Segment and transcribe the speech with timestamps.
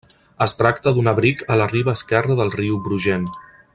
[0.45, 3.29] Es tracta d'un abric a la riba esquerra del riu Brugent.